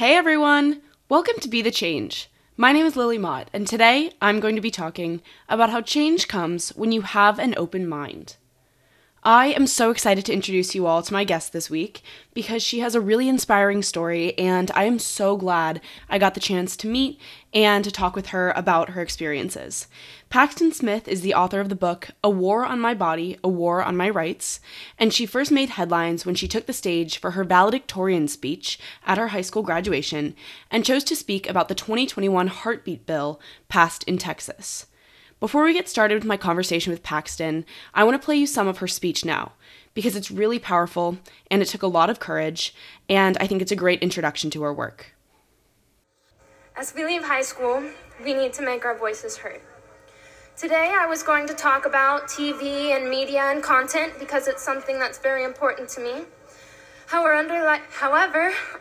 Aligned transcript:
Hey 0.00 0.16
everyone! 0.16 0.82
Welcome 1.08 1.36
to 1.40 1.48
Be 1.48 1.62
the 1.62 1.70
Change. 1.70 2.30
My 2.56 2.72
name 2.72 2.84
is 2.84 2.96
Lily 2.96 3.16
Mott, 3.16 3.48
and 3.54 3.66
today 3.66 4.12
I'm 4.20 4.40
going 4.40 4.56
to 4.56 4.60
be 4.60 4.70
talking 4.70 5.22
about 5.48 5.70
how 5.70 5.80
change 5.80 6.28
comes 6.28 6.68
when 6.70 6.92
you 6.92 7.00
have 7.00 7.38
an 7.38 7.54
open 7.56 7.88
mind. 7.88 8.36
I 9.22 9.48
am 9.48 9.66
so 9.66 9.90
excited 9.90 10.24
to 10.26 10.32
introduce 10.32 10.74
you 10.74 10.86
all 10.86 11.02
to 11.02 11.12
my 11.12 11.24
guest 11.24 11.52
this 11.52 11.68
week 11.68 12.00
because 12.32 12.62
she 12.62 12.80
has 12.80 12.94
a 12.94 13.02
really 13.02 13.28
inspiring 13.28 13.82
story, 13.82 14.32
and 14.38 14.70
I 14.74 14.84
am 14.84 14.98
so 14.98 15.36
glad 15.36 15.82
I 16.08 16.16
got 16.18 16.32
the 16.32 16.40
chance 16.40 16.74
to 16.78 16.88
meet 16.88 17.20
and 17.52 17.84
to 17.84 17.90
talk 17.90 18.16
with 18.16 18.28
her 18.28 18.50
about 18.52 18.90
her 18.90 19.02
experiences. 19.02 19.88
Paxton 20.30 20.72
Smith 20.72 21.06
is 21.06 21.20
the 21.20 21.34
author 21.34 21.60
of 21.60 21.68
the 21.68 21.74
book 21.74 22.08
A 22.24 22.30
War 22.30 22.64
on 22.64 22.80
My 22.80 22.94
Body, 22.94 23.36
A 23.44 23.48
War 23.48 23.82
on 23.82 23.94
My 23.94 24.08
Rights, 24.08 24.58
and 24.98 25.12
she 25.12 25.26
first 25.26 25.52
made 25.52 25.70
headlines 25.70 26.24
when 26.24 26.34
she 26.34 26.48
took 26.48 26.64
the 26.64 26.72
stage 26.72 27.18
for 27.18 27.32
her 27.32 27.44
valedictorian 27.44 28.26
speech 28.26 28.78
at 29.04 29.18
her 29.18 29.28
high 29.28 29.42
school 29.42 29.62
graduation 29.62 30.34
and 30.70 30.82
chose 30.82 31.04
to 31.04 31.14
speak 31.14 31.46
about 31.46 31.68
the 31.68 31.74
2021 31.74 32.46
Heartbeat 32.46 33.04
Bill 33.04 33.38
passed 33.68 34.02
in 34.04 34.16
Texas. 34.16 34.86
Before 35.40 35.64
we 35.64 35.72
get 35.72 35.88
started 35.88 36.16
with 36.16 36.26
my 36.26 36.36
conversation 36.36 36.90
with 36.90 37.02
Paxton, 37.02 37.64
I 37.94 38.04
want 38.04 38.20
to 38.20 38.24
play 38.24 38.36
you 38.36 38.46
some 38.46 38.68
of 38.68 38.76
her 38.78 38.86
speech 38.86 39.24
now, 39.24 39.52
because 39.94 40.14
it's 40.14 40.30
really 40.30 40.58
powerful 40.58 41.16
and 41.50 41.62
it 41.62 41.68
took 41.68 41.82
a 41.82 41.86
lot 41.86 42.10
of 42.10 42.20
courage, 42.20 42.74
and 43.08 43.38
I 43.40 43.46
think 43.46 43.62
it's 43.62 43.72
a 43.72 43.76
great 43.76 44.02
introduction 44.02 44.50
to 44.50 44.62
her 44.64 44.74
work. 44.74 45.14
As 46.76 46.94
we 46.94 47.06
leave 47.06 47.24
high 47.24 47.40
school, 47.40 47.82
we 48.22 48.34
need 48.34 48.52
to 48.52 48.62
make 48.62 48.84
our 48.84 48.94
voices 48.94 49.38
heard. 49.38 49.62
Today, 50.58 50.94
I 50.94 51.06
was 51.06 51.22
going 51.22 51.46
to 51.46 51.54
talk 51.54 51.86
about 51.86 52.28
TV 52.28 52.94
and 52.94 53.08
media 53.08 53.44
and 53.44 53.62
content 53.62 54.12
because 54.18 54.46
it's 54.46 54.62
something 54.62 54.98
that's 54.98 55.16
very 55.16 55.44
important 55.44 55.88
to 55.90 56.02
me. 56.02 56.26
However, 57.06 57.34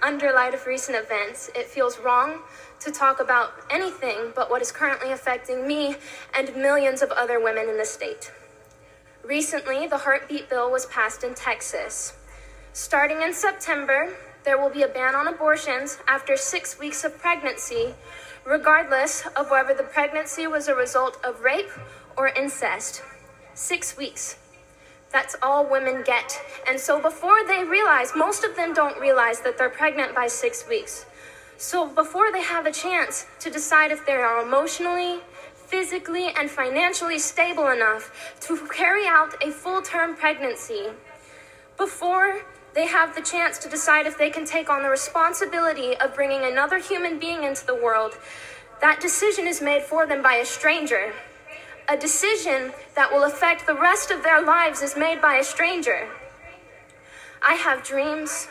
under 0.04 0.34
light, 0.34 0.54
of 0.54 0.66
recent 0.68 0.98
events, 0.98 1.50
it 1.56 1.68
feels 1.68 2.00
wrong 2.00 2.42
to 2.80 2.92
talk 2.92 3.20
about 3.20 3.54
anything 3.70 4.32
but 4.36 4.50
what 4.50 4.62
is 4.62 4.72
currently 4.72 5.12
affecting 5.12 5.68
me 5.68 5.96
and 6.36 6.56
millions 6.56 7.02
of 7.02 7.12
other 7.12 7.40
women 7.40 7.68
in 7.70 7.78
the 7.78 7.86
state. 7.86 8.32
Recently, 9.24 9.86
the 9.86 9.98
heartbeat 9.98 10.50
bill 10.50 10.72
was 10.72 10.86
passed 10.88 11.24
in 11.24 11.36
Texas. 11.36 12.14
Starting 12.74 13.22
in 13.22 13.34
September, 13.34 14.14
there 14.46 14.58
will 14.58 14.70
be 14.70 14.84
a 14.84 14.88
ban 14.88 15.16
on 15.16 15.28
abortions 15.28 15.98
after 16.08 16.38
six 16.38 16.80
weeks 16.80 17.04
of 17.04 17.18
pregnancy, 17.18 17.94
regardless 18.46 19.28
of 19.36 19.52
whether 19.52 19.74
the 19.74 19.84
pregnancy 19.84 20.48
was 20.48 20.68
a 20.68 20.76
result 20.76 21.18
of 21.24 21.42
rape 21.42 21.70
or 22.16 22.30
incest. 22.30 23.04
Six 23.54 23.98
weeks. 23.98 24.38
That's 25.12 25.36
all 25.42 25.70
women 25.70 26.04
get. 26.06 26.40
And 26.68 26.80
so 26.80 27.02
before 27.02 27.46
they 27.46 27.64
realize, 27.64 28.14
most 28.16 28.44
of 28.44 28.56
them 28.56 28.74
don't 28.74 29.00
realize 29.00 29.42
that 29.42 29.58
they're 29.58 29.70
pregnant 29.70 30.16
by 30.16 30.28
six 30.28 30.68
weeks. 30.68 31.06
So 31.60 31.86
before 31.86 32.32
they 32.32 32.42
have 32.42 32.66
a 32.66 32.72
chance 32.72 33.26
to 33.42 33.50
decide 33.50 33.92
if 33.92 34.06
they 34.06 34.14
are 34.14 34.42
emotionally, 34.42 35.20
physically, 35.54 36.30
and 36.30 36.50
financially 36.50 37.20
stable 37.20 37.68
enough 37.68 38.40
to 38.48 38.56
carry 38.70 39.06
out 39.06 39.36
a 39.44 39.52
full 39.52 39.82
term 39.82 40.16
pregnancy, 40.16 40.88
before 41.76 42.44
they 42.74 42.88
have 42.88 43.14
the 43.14 43.22
chance 43.22 43.58
to 43.60 43.70
decide 43.70 44.08
if 44.08 44.18
they 44.18 44.30
can 44.30 44.46
take 44.46 44.70
on 44.70 44.84
the 44.84 44.90
responsibility 44.90 45.98
of 45.98 46.16
bringing 46.16 46.46
another 46.50 46.80
human 46.80 47.20
being 47.20 47.44
into 47.44 47.66
the 47.66 47.76
world, 47.76 48.18
that 48.80 49.02
decision 49.02 49.46
is 49.46 49.62
made 49.62 49.84
for 49.84 50.08
them 50.08 50.24
by 50.24 50.36
a 50.36 50.46
stranger 50.46 51.12
a 51.90 51.98
decision 51.98 52.72
that 52.96 53.12
will 53.12 53.24
affect 53.24 53.66
the 53.66 53.74
rest 53.74 54.12
of 54.12 54.22
their 54.22 54.46
lives 54.46 54.84
is 54.84 54.96
made 54.96 55.20
by 55.20 55.38
a 55.38 55.44
stranger. 55.44 56.08
I 57.42 57.56
have 57.56 57.84
dreams 57.84 58.48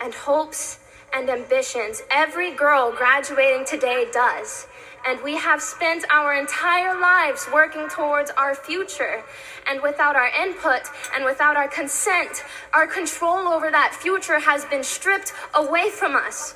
and 0.00 0.14
hopes 0.14 0.78
and 1.12 1.28
ambitions. 1.30 2.02
Every 2.10 2.54
girl 2.54 2.92
graduating 2.92 3.66
today 3.66 4.06
does. 4.12 4.66
And 5.06 5.22
we 5.22 5.36
have 5.36 5.62
spent 5.62 6.04
our 6.10 6.34
entire 6.34 6.98
lives 7.00 7.48
working 7.52 7.88
towards 7.88 8.30
our 8.32 8.54
future. 8.54 9.22
And 9.70 9.80
without 9.82 10.16
our 10.16 10.28
input 10.28 10.82
and 11.14 11.24
without 11.24 11.56
our 11.56 11.68
consent, 11.68 12.44
our 12.72 12.86
control 12.86 13.48
over 13.48 13.70
that 13.70 13.94
future 13.94 14.40
has 14.40 14.64
been 14.64 14.82
stripped 14.82 15.32
away 15.54 15.90
from 15.90 16.16
us. 16.16 16.54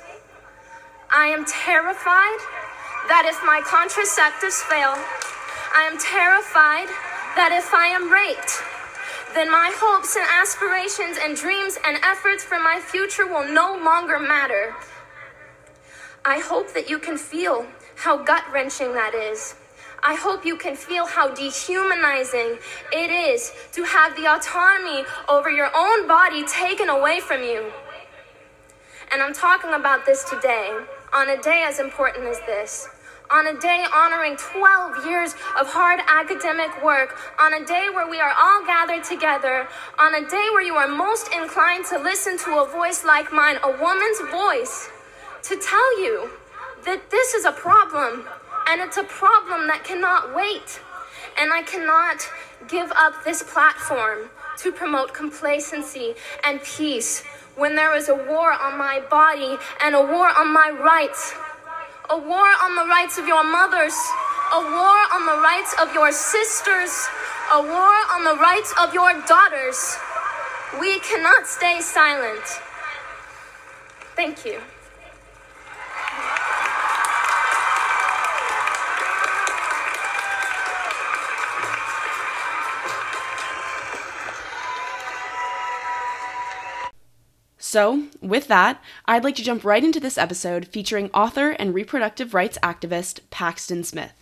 I 1.09 1.27
am 1.27 1.45
terrified 1.45 2.39
that 3.07 3.25
if 3.25 3.37
my 3.45 3.61
contraceptives 3.61 4.61
fail, 4.63 4.95
I 5.75 5.89
am 5.89 5.97
terrified 5.97 6.87
that 7.35 7.51
if 7.51 7.73
I 7.73 7.87
am 7.87 8.11
raped, 8.11 8.61
then 9.33 9.51
my 9.51 9.71
hopes 9.75 10.15
and 10.15 10.25
aspirations 10.41 11.17
and 11.21 11.35
dreams 11.35 11.77
and 11.85 11.97
efforts 12.03 12.43
for 12.43 12.59
my 12.59 12.79
future 12.79 13.25
will 13.25 13.47
no 13.51 13.75
longer 13.83 14.19
matter. 14.19 14.75
I 16.25 16.39
hope 16.39 16.73
that 16.73 16.89
you 16.89 16.99
can 16.99 17.17
feel 17.17 17.65
how 17.95 18.23
gut 18.23 18.43
wrenching 18.51 18.93
that 18.93 19.13
is. 19.13 19.55
I 20.03 20.15
hope 20.15 20.45
you 20.45 20.57
can 20.57 20.75
feel 20.75 21.05
how 21.05 21.33
dehumanizing 21.33 22.57
it 22.91 23.09
is 23.09 23.53
to 23.71 23.83
have 23.83 24.15
the 24.15 24.27
autonomy 24.27 25.05
over 25.29 25.49
your 25.49 25.69
own 25.75 26.07
body 26.07 26.43
taken 26.43 26.89
away 26.89 27.19
from 27.19 27.41
you. 27.41 27.71
And 29.11 29.21
I'm 29.21 29.33
talking 29.33 29.73
about 29.73 30.05
this 30.05 30.23
today, 30.25 30.77
on 31.13 31.29
a 31.29 31.41
day 31.41 31.63
as 31.65 31.79
important 31.79 32.25
as 32.25 32.39
this 32.41 32.89
on 33.29 33.47
a 33.47 33.59
day 33.59 33.85
honoring 33.93 34.35
12 34.37 35.05
years 35.05 35.33
of 35.59 35.67
hard 35.67 35.99
academic 36.07 36.83
work, 36.83 37.17
on 37.39 37.53
a 37.53 37.65
day 37.65 37.89
where 37.93 38.09
we 38.09 38.19
are 38.19 38.33
all 38.39 38.65
gathered 38.65 39.03
together, 39.03 39.67
on 39.99 40.15
a 40.15 40.29
day 40.29 40.47
where 40.53 40.63
you 40.63 40.75
are 40.75 40.87
most 40.87 41.29
inclined 41.33 41.85
to 41.85 41.99
listen 41.99 42.37
to 42.39 42.61
a 42.61 42.67
voice 42.67 43.03
like 43.03 43.31
mine, 43.31 43.57
a 43.63 43.71
woman's 43.81 44.19
voice, 44.31 44.89
to 45.43 45.57
tell 45.57 46.01
you 46.01 46.29
that 46.85 47.09
this 47.09 47.33
is 47.33 47.45
a 47.45 47.51
problem 47.51 48.25
and 48.67 48.81
it's 48.81 48.97
a 48.97 49.03
problem 49.03 49.67
that 49.67 49.83
cannot 49.83 50.35
wait. 50.35 50.79
And 51.39 51.51
I 51.51 51.63
cannot 51.63 52.29
give 52.67 52.91
up 52.95 53.23
this 53.23 53.43
platform 53.43 54.29
to 54.59 54.71
promote 54.71 55.13
complacency 55.13 56.13
and 56.43 56.61
peace 56.61 57.23
when 57.55 57.75
there 57.75 57.95
is 57.95 58.09
a 58.09 58.15
war 58.15 58.51
on 58.51 58.77
my 58.77 59.01
body 59.09 59.57
and 59.81 59.95
a 59.95 60.01
war 60.01 60.29
on 60.29 60.53
my 60.53 60.71
rights 60.79 61.33
a 62.09 62.17
war 62.17 62.47
on 62.63 62.75
the 62.75 62.85
rights 62.89 63.17
of 63.17 63.27
your 63.27 63.43
mothers, 63.43 63.95
a 64.53 64.59
war 64.59 64.99
on 65.13 65.25
the 65.25 65.41
rights 65.41 65.75
of 65.81 65.93
your 65.93 66.11
sisters, 66.11 67.07
a 67.53 67.61
war 67.61 67.95
on 68.11 68.23
the 68.23 68.35
rights 68.41 68.73
of 68.81 68.93
your 68.93 69.13
daughters. 69.27 69.97
We 70.79 70.99
cannot 70.99 71.47
stay 71.47 71.79
silent. 71.81 72.43
Thank 74.15 74.45
you. 74.45 74.59
So, 87.73 88.03
with 88.21 88.49
that, 88.49 88.83
I'd 89.07 89.23
like 89.23 89.33
to 89.37 89.41
jump 89.41 89.63
right 89.63 89.83
into 89.83 89.99
this 89.99 90.15
episode 90.15 90.67
featuring 90.67 91.09
author 91.09 91.49
and 91.49 91.73
reproductive 91.73 92.35
rights 92.35 92.59
activist 92.61 93.21
Paxton 93.31 93.83
Smith. 93.83 94.13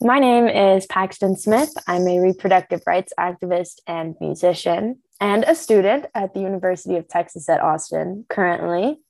My 0.00 0.20
name 0.20 0.46
is 0.46 0.86
Paxton 0.86 1.36
Smith. 1.36 1.70
I'm 1.88 2.06
a 2.06 2.20
reproductive 2.20 2.82
rights 2.86 3.12
activist 3.18 3.80
and 3.88 4.14
musician, 4.20 5.00
and 5.20 5.42
a 5.42 5.56
student 5.56 6.06
at 6.14 6.34
the 6.34 6.40
University 6.40 6.94
of 6.94 7.08
Texas 7.08 7.48
at 7.48 7.60
Austin 7.60 8.26
currently. 8.28 9.00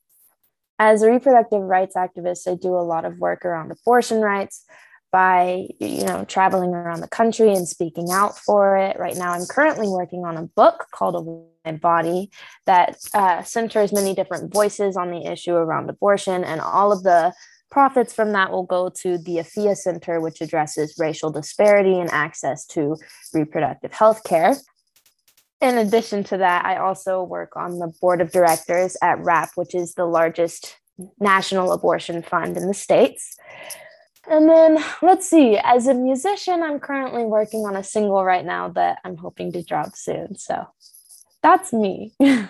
As 0.79 1.03
a 1.03 1.11
reproductive 1.11 1.61
rights 1.61 1.95
activist, 1.95 2.51
I 2.51 2.55
do 2.55 2.69
a 2.69 2.81
lot 2.81 3.05
of 3.05 3.19
work 3.19 3.45
around 3.45 3.71
abortion 3.71 4.23
rights, 4.23 4.65
by 5.11 5.67
you 5.81 6.05
know 6.05 6.25
traveling 6.25 6.71
around 6.71 7.01
the 7.01 7.09
country 7.09 7.53
and 7.55 7.67
speaking 7.67 8.11
out 8.11 8.39
for 8.39 8.77
it. 8.77 8.99
Right 8.99 9.17
now 9.17 9.33
i'm 9.33 9.47
currently 9.47 9.89
working 9.89 10.25
on 10.25 10.37
a 10.37 10.43
book 10.43 10.87
called 10.93 11.17
a 11.17 11.73
body 11.73 12.31
that 12.67 12.97
uh, 13.15 13.43
centers 13.43 13.93
many 13.93 14.15
different 14.15 14.53
voices 14.53 14.97
on 14.97 15.11
the 15.11 15.27
issue 15.27 15.55
around 15.55 15.91
abortion. 15.91 16.45
And 16.45 16.61
all 16.61 16.93
of 16.93 17.03
the 17.03 17.35
profits 17.71 18.15
from 18.15 18.33
that 18.33 18.51
will 18.51 18.65
go 18.65 18.89
to 18.89 19.19
the 19.19 19.37
Afiya 19.37 19.77
Center 19.77 20.21
which 20.21 20.41
addresses 20.41 20.95
racial 20.99 21.31
disparity 21.31 21.99
and 21.99 22.11
access 22.11 22.67
to 22.69 22.97
reproductive 23.35 23.93
health 23.93 24.25
care. 24.25 24.57
In 25.61 25.77
addition 25.77 26.25
to 26.25 26.39
that 26.39 26.65
i 26.65 26.77
also 26.77 27.23
work 27.23 27.57
on 27.57 27.79
the 27.79 27.93
board 28.01 28.21
of 28.21 28.31
directors 28.31 28.97
at 29.03 29.19
WRRAP 29.19 29.51
which 29.57 29.75
is 29.75 29.95
the 29.95 30.07
largest 30.07 30.77
national 31.21 31.73
abortion 31.73 32.23
fund 32.23 32.57
in 32.57 32.67
the 32.67 32.75
states 32.75 33.37
And 34.31 34.49
then 34.49 34.85
let's 35.01 35.29
see, 35.29 35.57
as 35.57 35.87
a 35.87 35.95
musician, 35.95 36.63
I'm 36.63 36.81
currently 36.81 37.25
working 37.25 37.61
on 37.61 37.77
a 37.77 37.83
single 37.83 38.25
right 38.25 38.45
now 38.45 38.69
that 38.71 38.99
I'm 39.05 39.17
hoping 39.17 39.53
to 39.53 39.63
drop 39.63 39.97
soon. 39.97 40.37
So 40.37 40.67
that's 41.43 41.73
me. 41.73 42.13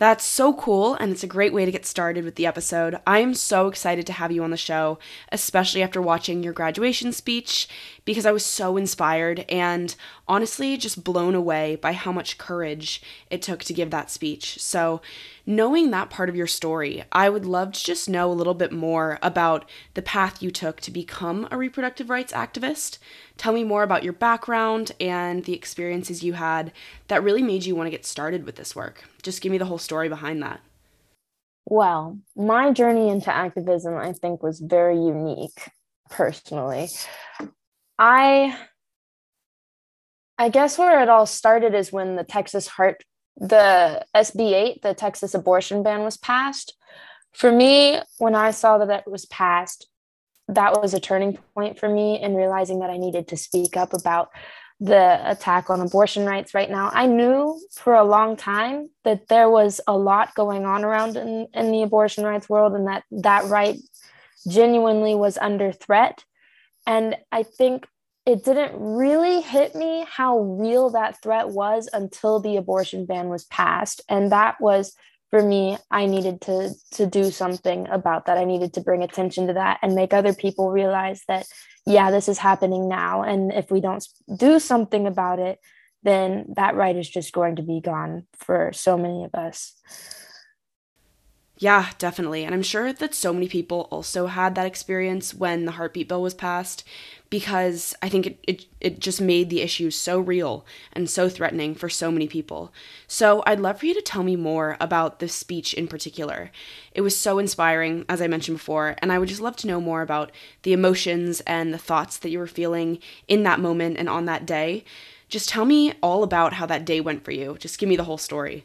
That's 0.00 0.24
so 0.24 0.54
cool, 0.54 0.94
and 0.94 1.12
it's 1.12 1.24
a 1.24 1.26
great 1.26 1.52
way 1.52 1.66
to 1.66 1.70
get 1.70 1.84
started 1.84 2.24
with 2.24 2.36
the 2.36 2.46
episode. 2.46 2.98
I 3.06 3.18
am 3.18 3.34
so 3.34 3.68
excited 3.68 4.06
to 4.06 4.14
have 4.14 4.32
you 4.32 4.42
on 4.42 4.50
the 4.50 4.56
show, 4.56 4.98
especially 5.30 5.82
after 5.82 6.00
watching 6.00 6.42
your 6.42 6.54
graduation 6.54 7.12
speech, 7.12 7.68
because 8.06 8.24
I 8.24 8.32
was 8.32 8.42
so 8.42 8.78
inspired 8.78 9.44
and 9.50 9.94
honestly 10.26 10.78
just 10.78 11.04
blown 11.04 11.34
away 11.34 11.76
by 11.76 11.92
how 11.92 12.12
much 12.12 12.38
courage 12.38 13.02
it 13.30 13.42
took 13.42 13.62
to 13.64 13.74
give 13.74 13.90
that 13.90 14.10
speech. 14.10 14.58
So, 14.58 15.02
knowing 15.44 15.90
that 15.90 16.08
part 16.08 16.30
of 16.30 16.36
your 16.36 16.46
story, 16.46 17.04
I 17.12 17.28
would 17.28 17.44
love 17.44 17.72
to 17.72 17.84
just 17.84 18.08
know 18.08 18.32
a 18.32 18.32
little 18.32 18.54
bit 18.54 18.72
more 18.72 19.18
about 19.20 19.68
the 19.92 20.00
path 20.00 20.42
you 20.42 20.50
took 20.50 20.80
to 20.80 20.90
become 20.90 21.46
a 21.50 21.58
reproductive 21.58 22.08
rights 22.08 22.32
activist. 22.32 22.96
Tell 23.40 23.54
me 23.54 23.64
more 23.64 23.82
about 23.82 24.02
your 24.02 24.12
background 24.12 24.92
and 25.00 25.42
the 25.46 25.54
experiences 25.54 26.22
you 26.22 26.34
had 26.34 26.72
that 27.08 27.22
really 27.22 27.40
made 27.40 27.64
you 27.64 27.74
want 27.74 27.86
to 27.86 27.90
get 27.90 28.04
started 28.04 28.44
with 28.44 28.56
this 28.56 28.76
work. 28.76 29.08
Just 29.22 29.40
give 29.40 29.50
me 29.50 29.56
the 29.56 29.64
whole 29.64 29.78
story 29.78 30.10
behind 30.10 30.42
that. 30.42 30.60
Well, 31.64 32.18
my 32.36 32.70
journey 32.70 33.08
into 33.08 33.34
activism, 33.34 33.96
I 33.96 34.12
think, 34.12 34.42
was 34.42 34.60
very 34.60 34.96
unique 34.96 35.70
personally. 36.10 36.90
I 37.98 38.58
I 40.36 40.50
guess 40.50 40.76
where 40.76 41.00
it 41.00 41.08
all 41.08 41.24
started 41.24 41.72
is 41.72 41.90
when 41.90 42.16
the 42.16 42.24
Texas 42.24 42.66
Heart, 42.66 43.04
the 43.38 44.04
SB 44.14 44.52
8, 44.52 44.82
the 44.82 44.92
Texas 44.92 45.32
abortion 45.32 45.82
ban 45.82 46.02
was 46.02 46.18
passed. 46.18 46.76
For 47.32 47.50
me, 47.50 48.00
when 48.18 48.34
I 48.34 48.50
saw 48.50 48.76
that 48.76 49.04
it 49.06 49.10
was 49.10 49.24
passed, 49.24 49.88
that 50.54 50.80
was 50.80 50.94
a 50.94 51.00
turning 51.00 51.38
point 51.54 51.78
for 51.78 51.88
me 51.88 52.20
in 52.20 52.34
realizing 52.34 52.80
that 52.80 52.90
I 52.90 52.96
needed 52.96 53.28
to 53.28 53.36
speak 53.36 53.76
up 53.76 53.92
about 53.92 54.30
the 54.80 55.30
attack 55.30 55.68
on 55.68 55.80
abortion 55.80 56.24
rights 56.24 56.54
right 56.54 56.70
now. 56.70 56.90
I 56.92 57.06
knew 57.06 57.60
for 57.74 57.94
a 57.94 58.04
long 58.04 58.36
time 58.36 58.88
that 59.04 59.28
there 59.28 59.50
was 59.50 59.80
a 59.86 59.96
lot 59.96 60.34
going 60.34 60.64
on 60.64 60.84
around 60.84 61.16
in, 61.16 61.48
in 61.52 61.70
the 61.70 61.82
abortion 61.82 62.24
rights 62.24 62.48
world 62.48 62.72
and 62.72 62.86
that 62.86 63.04
that 63.10 63.44
right 63.44 63.76
genuinely 64.48 65.14
was 65.14 65.36
under 65.36 65.70
threat. 65.70 66.24
And 66.86 67.16
I 67.30 67.42
think 67.42 67.86
it 68.24 68.42
didn't 68.44 68.72
really 68.74 69.42
hit 69.42 69.74
me 69.74 70.06
how 70.08 70.38
real 70.38 70.90
that 70.90 71.22
threat 71.22 71.50
was 71.50 71.88
until 71.92 72.40
the 72.40 72.56
abortion 72.56 73.04
ban 73.04 73.28
was 73.28 73.44
passed. 73.44 74.00
And 74.08 74.32
that 74.32 74.60
was 74.60 74.94
for 75.30 75.42
me, 75.42 75.78
I 75.90 76.06
needed 76.06 76.40
to 76.42 76.74
to 76.92 77.06
do 77.06 77.30
something 77.30 77.88
about 77.88 78.26
that. 78.26 78.38
I 78.38 78.44
needed 78.44 78.74
to 78.74 78.80
bring 78.80 79.02
attention 79.02 79.46
to 79.46 79.52
that 79.54 79.78
and 79.82 79.94
make 79.94 80.12
other 80.12 80.34
people 80.34 80.70
realize 80.70 81.22
that 81.28 81.46
yeah, 81.86 82.10
this 82.10 82.28
is 82.28 82.38
happening 82.38 82.88
now. 82.88 83.22
And 83.22 83.52
if 83.52 83.70
we 83.70 83.80
don't 83.80 84.06
do 84.36 84.58
something 84.58 85.06
about 85.06 85.38
it, 85.38 85.58
then 86.02 86.46
that 86.56 86.74
right 86.74 86.96
is 86.96 87.08
just 87.08 87.32
going 87.32 87.56
to 87.56 87.62
be 87.62 87.80
gone 87.80 88.26
for 88.38 88.70
so 88.72 88.96
many 88.96 89.24
of 89.24 89.34
us. 89.34 89.74
Yeah, 91.60 91.90
definitely. 91.98 92.44
And 92.44 92.54
I'm 92.54 92.62
sure 92.62 92.90
that 92.90 93.14
so 93.14 93.34
many 93.34 93.46
people 93.46 93.86
also 93.90 94.28
had 94.28 94.54
that 94.54 94.66
experience 94.66 95.34
when 95.34 95.66
the 95.66 95.72
heartbeat 95.72 96.08
bill 96.08 96.22
was 96.22 96.32
passed 96.32 96.84
because 97.28 97.94
I 98.00 98.08
think 98.08 98.26
it, 98.26 98.38
it, 98.44 98.64
it 98.80 98.98
just 98.98 99.20
made 99.20 99.50
the 99.50 99.60
issue 99.60 99.90
so 99.90 100.18
real 100.18 100.64
and 100.94 101.08
so 101.08 101.28
threatening 101.28 101.74
for 101.74 101.90
so 101.90 102.10
many 102.10 102.26
people. 102.26 102.72
So 103.06 103.42
I'd 103.44 103.60
love 103.60 103.78
for 103.78 103.84
you 103.84 103.92
to 103.92 104.00
tell 104.00 104.22
me 104.22 104.36
more 104.36 104.78
about 104.80 105.18
the 105.18 105.28
speech 105.28 105.74
in 105.74 105.86
particular. 105.86 106.50
It 106.92 107.02
was 107.02 107.14
so 107.14 107.38
inspiring, 107.38 108.06
as 108.08 108.22
I 108.22 108.26
mentioned 108.26 108.56
before, 108.56 108.96
and 109.02 109.12
I 109.12 109.18
would 109.18 109.28
just 109.28 109.42
love 109.42 109.56
to 109.56 109.66
know 109.66 109.82
more 109.82 110.00
about 110.00 110.32
the 110.62 110.72
emotions 110.72 111.40
and 111.42 111.74
the 111.74 111.78
thoughts 111.78 112.16
that 112.16 112.30
you 112.30 112.38
were 112.38 112.46
feeling 112.46 113.00
in 113.28 113.42
that 113.42 113.60
moment 113.60 113.98
and 113.98 114.08
on 114.08 114.24
that 114.24 114.46
day. 114.46 114.82
Just 115.28 115.50
tell 115.50 115.66
me 115.66 115.92
all 116.02 116.22
about 116.22 116.54
how 116.54 116.64
that 116.64 116.86
day 116.86 117.02
went 117.02 117.22
for 117.22 117.32
you. 117.32 117.58
Just 117.60 117.78
give 117.78 117.88
me 117.90 117.96
the 117.96 118.04
whole 118.04 118.18
story. 118.18 118.64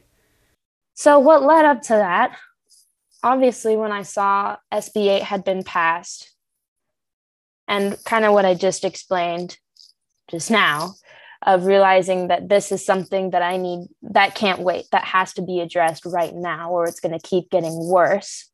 So, 0.94 1.20
what 1.20 1.44
led 1.44 1.66
up 1.66 1.82
to 1.84 1.94
that 1.96 2.38
obviously 3.26 3.76
when 3.76 3.92
I 3.92 4.04
saw 4.04 4.58
SB 4.72 5.08
8 5.08 5.24
had 5.24 5.44
been 5.44 5.64
passed 5.64 6.32
and 7.68 7.98
kind 8.06 8.24
of 8.24 8.34
what 8.34 8.46
I 8.46 8.54
just 8.54 8.86
explained 8.86 9.58
just 10.30 10.52
now 10.52 10.94
of 11.44 11.66
realizing 11.66 12.28
that 12.28 12.50
this 12.50 12.72
is 12.72 12.86
something 12.86 13.32
that 13.32 13.42
I 13.42 13.58
need 13.58 13.88
that 14.04 14.36
can't 14.36 14.62
wait, 14.62 14.86
that 14.92 15.06
has 15.06 15.34
to 15.34 15.42
be 15.42 15.60
addressed 15.60 16.06
right 16.06 16.36
now, 16.36 16.70
or 16.70 16.86
it's 16.86 17.00
going 17.00 17.18
to 17.18 17.28
keep 17.28 17.50
getting 17.50 17.88
worse. 17.88 18.50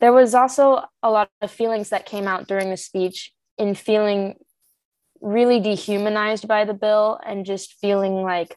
There 0.00 0.12
was 0.12 0.34
also 0.34 0.84
a 1.02 1.10
lot 1.10 1.30
of 1.40 1.50
feelings 1.50 1.88
that 1.88 2.04
came 2.04 2.28
out 2.28 2.46
during 2.46 2.68
the 2.68 2.76
speech 2.76 3.32
in 3.56 3.74
feeling 3.74 4.36
really 5.22 5.60
dehumanized 5.60 6.46
by 6.46 6.66
the 6.66 6.74
bill 6.74 7.18
and 7.24 7.46
just 7.46 7.78
feeling 7.80 8.22
like 8.22 8.54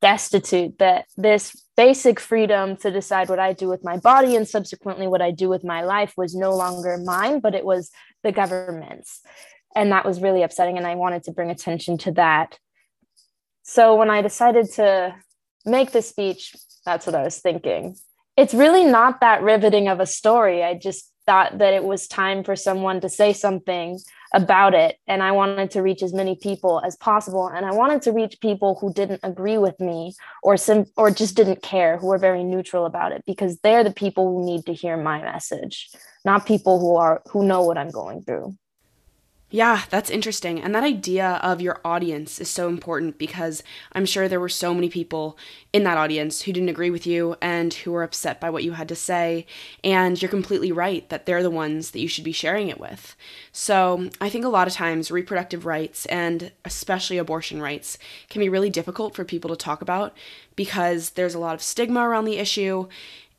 destitute 0.00 0.78
that 0.78 1.06
this 1.16 1.56
basic 1.78 2.18
freedom 2.18 2.76
to 2.76 2.90
decide 2.90 3.28
what 3.28 3.38
I 3.38 3.52
do 3.52 3.68
with 3.68 3.84
my 3.84 3.98
body 3.98 4.34
and 4.34 4.48
subsequently 4.48 5.06
what 5.06 5.22
I 5.22 5.30
do 5.30 5.48
with 5.48 5.62
my 5.62 5.82
life 5.82 6.12
was 6.16 6.34
no 6.34 6.50
longer 6.56 6.98
mine, 6.98 7.38
but 7.38 7.54
it 7.54 7.64
was 7.64 7.92
the 8.24 8.32
government's. 8.32 9.20
And 9.76 9.92
that 9.92 10.04
was 10.04 10.20
really 10.20 10.42
upsetting. 10.42 10.76
And 10.76 10.88
I 10.88 10.96
wanted 10.96 11.22
to 11.24 11.32
bring 11.32 11.50
attention 11.50 11.96
to 11.98 12.10
that. 12.12 12.58
So 13.62 13.94
when 13.94 14.10
I 14.10 14.22
decided 14.22 14.66
to 14.72 15.14
make 15.64 15.92
the 15.92 16.02
speech, 16.02 16.56
that's 16.84 17.06
what 17.06 17.14
I 17.14 17.22
was 17.22 17.38
thinking. 17.38 17.94
It's 18.36 18.54
really 18.54 18.84
not 18.84 19.20
that 19.20 19.42
riveting 19.42 19.86
of 19.86 20.00
a 20.00 20.06
story. 20.06 20.64
I 20.64 20.74
just 20.74 21.08
thought 21.28 21.58
that 21.58 21.74
it 21.74 21.84
was 21.84 22.08
time 22.08 22.42
for 22.42 22.56
someone 22.56 23.00
to 23.02 23.08
say 23.08 23.32
something 23.32 23.98
about 24.32 24.74
it. 24.74 24.96
And 25.06 25.22
i 25.22 25.30
wanted 25.32 25.70
to 25.72 25.82
reach 25.82 26.02
as 26.02 26.12
many 26.12 26.34
people 26.36 26.80
as 26.84 26.96
possible. 26.96 27.46
And 27.54 27.64
i 27.66 27.72
wanted 27.72 28.00
to 28.02 28.12
reach 28.12 28.40
people 28.40 28.78
who 28.80 28.92
didn't 28.92 29.20
agree 29.22 29.58
with 29.58 29.78
me 29.78 30.14
or 30.42 30.56
some 30.56 30.86
or 30.96 31.10
just 31.10 31.36
didn't 31.36 31.62
care 31.62 31.98
who 31.98 32.06
were 32.08 32.18
very 32.28 32.44
neutral 32.44 32.86
about 32.86 33.12
it 33.12 33.22
because 33.26 33.58
they're 33.58 33.84
the 33.84 34.00
people 34.04 34.24
who 34.32 34.46
need 34.50 34.64
to 34.66 34.72
hear 34.72 34.96
my 34.96 35.20
message 35.22 35.90
not 36.24 36.46
people 36.46 36.80
who 36.80 36.96
are 36.96 37.22
who 37.30 37.44
know 37.44 37.62
what 37.62 37.78
i'm 37.78 37.90
going 37.90 38.22
through 38.22 38.56
yeah, 39.50 39.84
that's 39.88 40.10
interesting. 40.10 40.60
And 40.60 40.74
that 40.74 40.84
idea 40.84 41.40
of 41.42 41.62
your 41.62 41.80
audience 41.82 42.38
is 42.38 42.50
so 42.50 42.68
important 42.68 43.16
because 43.16 43.62
I'm 43.92 44.04
sure 44.04 44.28
there 44.28 44.40
were 44.40 44.50
so 44.50 44.74
many 44.74 44.90
people 44.90 45.38
in 45.72 45.84
that 45.84 45.96
audience 45.96 46.42
who 46.42 46.52
didn't 46.52 46.68
agree 46.68 46.90
with 46.90 47.06
you 47.06 47.34
and 47.40 47.72
who 47.72 47.92
were 47.92 48.02
upset 48.02 48.42
by 48.42 48.50
what 48.50 48.62
you 48.62 48.72
had 48.72 48.88
to 48.90 48.94
say. 48.94 49.46
And 49.82 50.20
you're 50.20 50.30
completely 50.30 50.70
right 50.70 51.08
that 51.08 51.24
they're 51.24 51.42
the 51.42 51.48
ones 51.48 51.92
that 51.92 52.00
you 52.00 52.08
should 52.08 52.24
be 52.24 52.32
sharing 52.32 52.68
it 52.68 52.78
with. 52.78 53.16
So 53.50 54.10
I 54.20 54.28
think 54.28 54.44
a 54.44 54.50
lot 54.50 54.68
of 54.68 54.74
times 54.74 55.10
reproductive 55.10 55.64
rights 55.64 56.04
and 56.06 56.52
especially 56.66 57.16
abortion 57.16 57.62
rights 57.62 57.96
can 58.28 58.40
be 58.40 58.50
really 58.50 58.70
difficult 58.70 59.14
for 59.14 59.24
people 59.24 59.48
to 59.48 59.56
talk 59.56 59.80
about 59.80 60.14
because 60.56 61.10
there's 61.10 61.34
a 61.34 61.38
lot 61.38 61.54
of 61.54 61.62
stigma 61.62 62.06
around 62.06 62.26
the 62.26 62.36
issue 62.36 62.86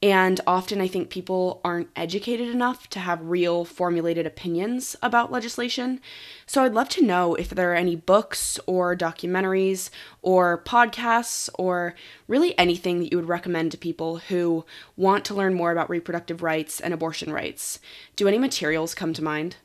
and 0.01 0.39
often 0.48 0.79
I 0.79 0.88
think 0.88 1.10
people 1.10 1.60
aren't 1.63 1.89
educated 1.96 2.48
enough 2.48 2.89
to 2.91 3.00
have 3.00 3.22
real 3.22 3.65
formulated 3.65 4.25
opinions 4.25 4.96
about 5.01 5.32
legislation. 5.32 6.00
So 6.46 6.63
I'd 6.63 6.74
love 6.74 6.88
to 6.89 7.06
know 7.06 7.36
if 7.36 7.50
there 7.50 7.74
are 7.74 7.75
any 7.75 7.98
books 7.98 8.60
or 8.65 8.96
documentaries 8.96 9.89
or 10.22 10.63
podcasts 10.63 11.50
or 11.56 11.96
really 12.27 12.58
anything 12.58 13.00
that 13.00 13.12
you 13.12 13.18
would 13.18 13.27
recommend 13.27 13.72
to 13.74 13.77
people 13.77 14.18
who 14.18 14.65
want 14.96 15.25
to 15.25 15.34
learn 15.34 15.53
more 15.53 15.72
about 15.72 15.89
reproductive 15.89 16.41
rights 16.41 16.79
and 16.79 16.94
abortion 16.94 17.34
rights. 17.34 17.79
Do 18.15 18.27
any 18.27 18.39
materials 18.39 18.96
come 18.96 19.13
to 19.13 19.24
mind? 19.24 19.58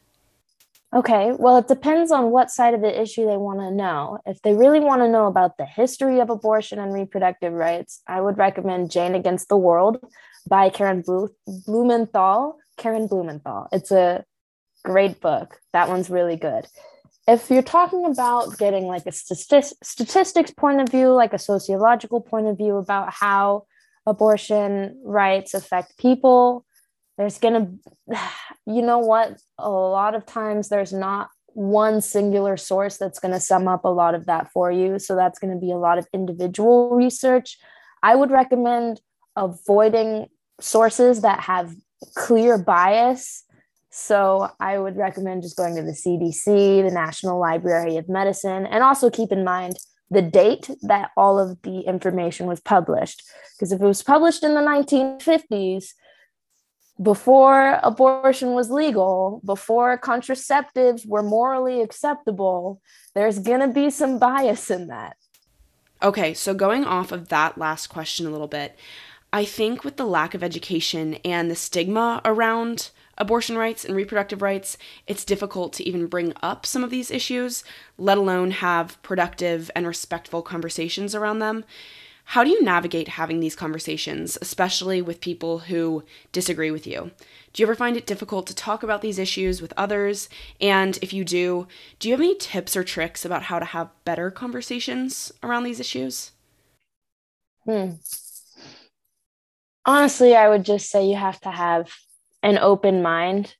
Okay, 0.95 1.33
well, 1.37 1.57
it 1.57 1.67
depends 1.67 2.13
on 2.13 2.31
what 2.31 2.53
side 2.53 2.73
of 2.73 2.81
the 2.81 3.03
issue 3.03 3.27
they 3.27 3.37
want 3.37 3.59
to 3.59 3.73
know. 3.73 4.21
If 4.27 4.41
they 4.43 4.55
really 4.55 4.79
want 4.79 5.03
to 5.03 5.09
know 5.09 5.27
about 5.27 5.57
the 5.59 5.67
history 5.67 6.21
of 6.21 6.31
abortion 6.31 6.79
and 6.79 6.95
reproductive 6.95 7.53
rights, 7.53 8.01
I 8.07 8.21
would 8.21 8.39
recommend 8.39 8.93
Jane 8.93 9.17
Against 9.17 9.49
the 9.49 9.57
World 9.57 9.99
by 10.49 10.71
Karen 10.71 11.03
Blumenthal. 11.67 12.59
Karen 12.77 13.09
Blumenthal. 13.09 13.67
It's 13.73 13.91
a 13.91 14.25
great 14.85 15.21
book. 15.21 15.59
That 15.73 15.89
one's 15.89 16.11
really 16.11 16.37
good. 16.37 16.69
If 17.27 17.51
you're 17.51 17.63
talking 17.63 18.05
about 18.05 18.57
getting 18.59 18.85
like 18.87 19.07
a 19.07 19.13
statistics 19.13 20.51
point 20.53 20.81
of 20.81 20.91
view, 20.91 21.13
like 21.13 21.33
a 21.33 21.39
sociological 21.39 22.21
point 22.21 22.47
of 22.47 22.57
view 22.57 22.77
about 22.77 23.13
how 23.13 23.67
abortion 24.07 25.01
rights 25.03 25.55
affect 25.55 25.99
people, 25.99 26.65
there's 27.17 27.39
gonna 27.39 27.73
you 28.66 28.83
know 28.83 28.99
what? 28.99 29.40
A 29.59 29.71
lot 29.71 30.14
of 30.14 30.26
times 30.26 30.68
there's 30.68 30.92
not 30.92 31.28
one 31.49 32.00
singular 32.00 32.56
source 32.56 32.97
that's 32.97 33.18
going 33.18 33.33
to 33.33 33.40
sum 33.40 33.68
up 33.68 33.85
a 33.85 33.88
lot 33.88 34.14
of 34.14 34.26
that 34.26 34.50
for 34.52 34.73
you. 34.73 34.99
So 34.99 35.14
that's 35.14 35.38
going 35.38 35.52
to 35.52 35.61
be 35.61 35.71
a 35.71 35.76
lot 35.76 35.99
of 35.99 36.06
individual 36.12 36.90
research. 36.90 37.59
I 38.02 38.16
would 38.16 38.30
recommend 38.30 39.00
avoiding 39.37 40.26
sources 40.61 41.23
that 41.23 41.40
have 41.40 41.75
clear 42.14 42.59
bias. 42.59 43.44
So 43.90 44.50
i 44.59 44.76
would 44.76 44.97
recommend 44.97 45.42
just 45.42 45.56
going 45.56 45.76
to 45.76 45.83
the 45.83 45.92
cdc 45.92 46.44
the 46.44 46.92
national 46.92 47.38
library 47.38 47.97
of 47.97 48.09
medicine 48.09 48.66
and 48.66 48.83
also 48.83 49.09
keep 49.09 49.30
in 49.30 49.44
mind 49.44 49.76
the 50.11 50.23
date 50.23 50.71
that 50.83 51.11
all 51.16 51.38
of 51.38 51.61
the 51.62 51.80
information 51.80 52.47
was 52.47 52.61
published. 52.61 53.23
Because 53.52 53.73
if 53.73 53.80
it 53.80 53.87
was 53.87 54.02
published 54.02 54.42
in 54.42 54.54
the 54.54 54.61
1950s 54.61 55.88
before 57.03 57.81
abortion 57.83 58.53
was 58.53 58.71
legal, 58.71 59.41
before 59.45 59.99
contraceptives 59.99 61.07
were 61.07 61.23
morally 61.23 61.83
acceptable, 61.83 62.81
there's 63.15 63.39
going 63.39 63.61
to 63.61 63.69
be 63.69 63.91
some 63.91 64.19
bias 64.19 64.71
in 64.71 64.87
that. 64.89 65.17
Okay, 66.03 66.35
so 66.35 66.55
going 66.55 66.85
off 66.85 67.13
of 67.13 67.29
that 67.29 67.59
last 67.59 67.89
question 67.89 68.27
a 68.27 68.31
little 68.31 68.47
bit, 68.47 68.79
I 69.33 69.45
think 69.45 69.83
with 69.83 69.97
the 69.97 70.07
lack 70.07 70.35
of 70.35 70.45
education 70.45 71.15
and 71.25 71.51
the 71.51 71.57
stigma 71.57 72.21
around 72.25 72.91
abortion 73.19 73.57
rights 73.57 73.85
and 73.85 73.97
reproductive 73.97 74.43
rights, 74.43 74.77
it's 75.07 75.25
difficult 75.25 75.73
to 75.73 75.89
even 75.89 76.07
bring 76.07 76.33
up 76.43 76.67
some 76.67 76.85
of 76.85 76.91
these 76.91 77.11
issues, 77.11 77.65
let 77.99 78.19
alone 78.19 78.53
have 78.53 79.03
productive 79.03 79.71
and 79.75 79.87
respectful 79.87 80.43
conversations 80.43 81.15
around 81.15 81.41
them. 81.41 81.65
How 82.28 82.43
do 82.43 82.50
you 82.50 82.62
navigate 82.62 83.09
having 83.09 83.40
these 83.40 83.54
conversations, 83.54 84.38
especially 84.40 85.02
with 85.02 85.21
people 85.21 85.61
who 85.61 86.04
disagree 86.33 86.71
with 86.71 86.87
you? 86.87 87.11
Do 87.52 87.62
you 87.62 87.66
ever 87.66 87.75
find 87.75 87.97
it 87.97 88.07
difficult 88.07 88.47
to 88.49 88.54
talk 88.54 88.83
about 88.83 89.02
these 89.02 89.19
issues 89.19 89.62
with 89.62 89.73
others? 89.76 90.28
And 90.61 90.99
if 91.02 91.12
you 91.12 91.25
do, 91.25 91.69
do 91.99 92.09
you 92.09 92.14
have 92.14 92.21
any 92.21 92.35
tips 92.35 92.76
or 92.76 92.83
tricks 92.83 93.25
about 93.25 93.45
how 93.45 93.59
to 93.59 93.64
have 93.64 93.90
better 94.04 94.31
conversations 94.31 95.33
around 95.43 95.64
these 95.64 95.78
issues? 95.78 96.33
Hmm. 97.64 97.90
Honestly, 99.87 100.35
I 100.35 100.49
would 100.49 100.64
just 100.64 100.90
say 100.90 101.07
you 101.07 101.16
have 101.16 101.40
to 101.43 101.50
have 101.50 101.93
an 102.43 102.59
open 102.59 103.02
mind. 103.02 103.54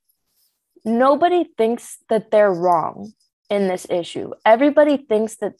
Nobody 0.83 1.45
thinks 1.57 1.99
that 2.09 2.31
they're 2.31 2.53
wrong 2.53 3.13
in 3.49 3.67
this 3.67 3.85
issue. 3.89 4.31
Everybody 4.43 4.97
thinks 4.97 5.35
that 5.37 5.53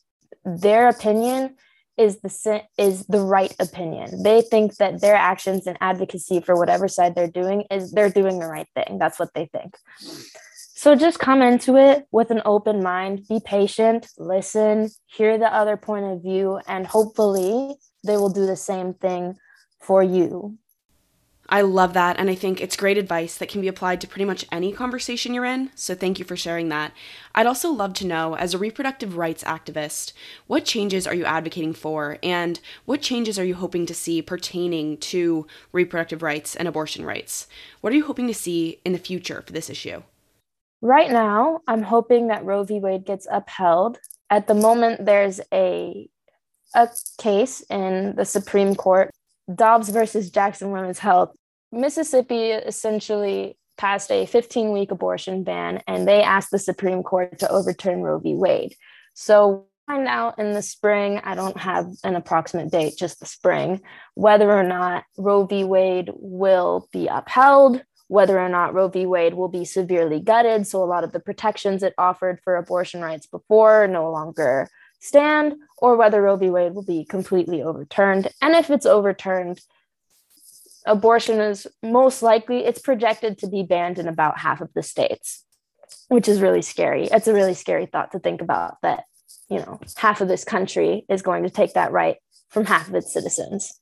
their 0.44 0.90
opinion 0.90 1.56
is 1.98 2.20
the 2.20 2.64
is 2.78 3.06
the 3.06 3.22
right 3.22 3.54
opinion. 3.60 4.24
They 4.24 4.42
think 4.42 4.78
that 4.78 5.02
their 5.02 5.16
actions 5.16 5.66
and 5.68 5.78
advocacy 5.82 6.42
for 6.42 6.56
whatever 6.56 6.88
side 6.88 7.16
they're 7.16 7.28
doing 7.28 7.64
is 7.72 7.92
they're 7.92 8.10
doing 8.10 8.40
the 8.40 8.48
right 8.48 8.68
thing. 8.76 8.98
That's 9.00 9.20
what 9.20 9.34
they 9.34 9.46
think. 9.46 9.78
So 10.78 10.94
just 10.94 11.20
come 11.20 11.42
into 11.42 11.78
it 11.78 12.06
with 12.12 12.32
an 12.32 12.42
open 12.46 12.84
mind, 12.84 13.26
be 13.28 13.40
patient, 13.44 14.08
listen, 14.18 14.90
hear 15.06 15.38
the 15.38 15.52
other 15.52 15.78
point 15.78 16.06
of 16.06 16.22
view, 16.22 16.60
and 16.68 16.86
hopefully 16.86 17.76
they 18.06 18.18
will 18.18 18.30
do 18.30 18.46
the 18.46 18.58
same 18.58 18.94
thing 18.94 19.36
for 19.82 20.04
you. 20.04 20.58
I 21.48 21.62
love 21.62 21.94
that, 21.94 22.20
and 22.20 22.30
I 22.30 22.36
think 22.36 22.60
it's 22.60 22.76
great 22.76 22.98
advice 22.98 23.38
that 23.38 23.50
can 23.50 23.62
be 23.62 23.68
applied 23.68 24.02
to 24.02 24.08
pretty 24.08 24.26
much 24.26 24.46
any 24.52 24.72
conversation 24.72 25.34
you're 25.34 25.46
in, 25.46 25.70
so 25.76 25.94
thank 25.94 26.18
you 26.18 26.26
for 26.26 26.36
sharing 26.36 26.70
that. 26.70 26.92
I'd 27.36 27.46
also 27.46 27.70
love 27.70 27.94
to 27.96 28.08
know, 28.08 28.36
as 28.36 28.54
a 28.54 28.58
reproductive 28.58 29.16
rights 29.16 29.44
activist, 29.44 30.14
what 30.48 30.66
changes 30.66 31.06
are 31.06 31.14
you 31.14 31.24
advocating 31.24 31.74
for, 31.74 32.18
and 32.24 32.60
what 32.86 33.02
changes 33.02 33.38
are 33.38 33.46
you 33.46 33.56
hoping 33.56 33.86
to 33.86 33.94
see 33.94 34.24
pertaining 34.24 34.98
to 34.98 35.46
reproductive 35.72 36.24
rights 36.24 36.56
and 36.56 36.68
abortion 36.68 37.06
rights? 37.06 37.48
What 37.82 37.94
are 37.94 37.96
you 37.96 38.06
hoping 38.06 38.28
to 38.28 38.34
see 38.34 38.82
in 38.84 38.94
the 38.94 39.00
future 39.00 39.44
for 39.44 39.54
this 39.54 39.70
issue? 39.70 40.02
Right 40.82 41.12
now, 41.12 41.62
I'm 41.68 41.84
hoping 41.84 42.28
that 42.28 42.44
Roe 42.44 42.64
v. 42.64 42.80
Wade 42.80 43.06
gets 43.06 43.28
upheld. 43.30 44.00
At 44.30 44.48
the 44.48 44.56
moment, 44.56 45.06
there's 45.06 45.40
a 45.54 46.10
a 46.74 46.90
case 47.20 47.62
in 47.70 48.16
the 48.16 48.26
Supreme 48.26 48.76
Court 48.76 49.12
Dobbs 49.54 49.90
versus 49.90 50.32
Jackson 50.32 50.72
Women's 50.72 51.00
Health, 51.00 51.36
Mississippi 51.72 52.52
essentially 52.52 53.58
passed 53.78 54.12
a 54.12 54.26
15 54.26 54.72
week 54.72 54.92
abortion 54.92 55.44
ban 55.44 55.82
and 55.88 56.08
they 56.08 56.24
asked 56.24 56.52
the 56.52 56.60
Supreme 56.60 57.04
Court 57.04 57.40
to 57.40 57.50
overturn 57.50 58.02
Roe 58.02 58.20
v. 58.20 58.34
Wade. 58.36 58.76
So, 59.14 59.68
find 59.88 60.08
out 60.08 60.40
in 60.40 60.54
the 60.54 60.64
spring, 60.64 61.22
I 61.24 61.36
don't 61.36 61.58
have 61.58 61.88
an 62.04 62.16
approximate 62.16 62.72
date, 62.72 62.96
just 62.98 63.20
the 63.20 63.28
spring, 63.28 63.82
whether 64.16 64.52
or 64.52 64.64
not 64.64 65.04
Roe 65.18 65.46
v. 65.46 65.64
Wade 65.64 66.10
will 66.16 66.90
be 66.92 67.08
upheld, 67.08 67.84
whether 68.08 68.40
or 68.40 68.50
not 68.50 68.74
Roe 68.74 68.88
v. 68.88 69.06
Wade 69.06 69.36
will 69.36 69.48
be 69.48 69.64
severely 69.64 70.20
gutted. 70.20 70.66
So, 70.66 70.84
a 70.84 70.86
lot 70.86 71.04
of 71.04 71.12
the 71.12 71.20
protections 71.20 71.84
it 71.84 71.94
offered 71.98 72.40
for 72.44 72.56
abortion 72.56 73.02
rights 73.02 73.28
before 73.28 73.88
no 73.88 74.12
longer 74.12 74.70
stand 75.06 75.54
or 75.78 75.96
whether 75.96 76.22
Roe 76.22 76.36
v. 76.36 76.50
Wade 76.50 76.74
will 76.74 76.86
be 76.86 77.06
completely 77.06 77.62
overturned. 77.62 78.30
And 78.42 78.56
if 78.56 78.70
it's 78.70 78.86
overturned, 78.86 79.62
abortion 80.86 81.40
is 81.40 81.68
most 81.84 82.22
likely 82.22 82.66
it's 82.66 82.80
projected 82.80 83.38
to 83.40 83.48
be 83.48 83.64
banned 83.64 84.00
in 84.00 84.08
about 84.08 84.40
half 84.40 84.62
of 84.62 84.74
the 84.74 84.84
states, 84.84 85.44
which 86.08 86.28
is 86.28 86.42
really 86.42 86.62
scary. 86.62 87.08
It's 87.12 87.28
a 87.28 87.34
really 87.34 87.54
scary 87.54 87.86
thought 87.86 88.12
to 88.14 88.20
think 88.20 88.42
about 88.42 88.78
that, 88.82 89.04
you 89.50 89.58
know, 89.58 89.80
half 89.98 90.22
of 90.22 90.28
this 90.28 90.44
country 90.44 91.06
is 91.10 91.22
going 91.22 91.44
to 91.44 91.50
take 91.50 91.74
that 91.74 91.92
right 91.92 92.18
from 92.50 92.66
half 92.66 92.88
of 92.88 92.96
its 92.96 93.14
citizens. 93.14 93.80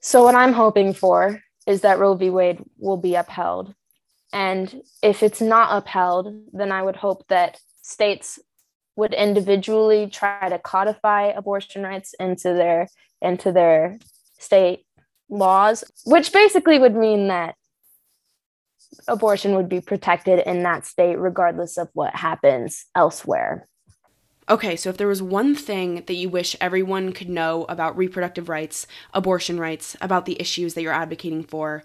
So 0.00 0.22
what 0.22 0.34
I'm 0.34 0.52
hoping 0.52 0.94
for 0.94 1.42
is 1.66 1.80
that 1.80 1.98
Roe 1.98 2.14
v. 2.14 2.30
Wade 2.30 2.62
will 2.78 2.96
be 2.96 3.16
upheld. 3.16 3.74
And 4.32 4.82
if 5.02 5.22
it's 5.22 5.40
not 5.40 5.76
upheld, 5.76 6.32
then 6.52 6.70
I 6.70 6.82
would 6.82 6.96
hope 6.96 7.26
that 7.28 7.58
states 7.82 8.38
would 8.96 9.12
individually 9.14 10.08
try 10.08 10.48
to 10.48 10.58
codify 10.58 11.26
abortion 11.28 11.82
rights 11.82 12.14
into 12.18 12.54
their 12.54 12.88
into 13.22 13.52
their 13.52 13.98
state 14.38 14.84
laws 15.28 15.84
which 16.04 16.32
basically 16.32 16.78
would 16.78 16.94
mean 16.94 17.28
that 17.28 17.54
abortion 19.08 19.54
would 19.54 19.68
be 19.68 19.80
protected 19.80 20.40
in 20.46 20.62
that 20.62 20.86
state 20.86 21.16
regardless 21.16 21.76
of 21.78 21.88
what 21.94 22.14
happens 22.14 22.86
elsewhere 22.94 23.68
Okay, 24.48 24.76
so 24.76 24.90
if 24.90 24.96
there 24.96 25.08
was 25.08 25.20
one 25.20 25.56
thing 25.56 26.04
that 26.06 26.14
you 26.14 26.28
wish 26.28 26.54
everyone 26.60 27.12
could 27.12 27.28
know 27.28 27.66
about 27.68 27.96
reproductive 27.96 28.48
rights, 28.48 28.86
abortion 29.12 29.58
rights, 29.58 29.96
about 30.00 30.24
the 30.24 30.40
issues 30.40 30.74
that 30.74 30.82
you're 30.82 30.92
advocating 30.92 31.42
for, 31.42 31.82